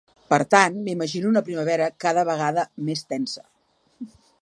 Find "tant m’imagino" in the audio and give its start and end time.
0.53-1.29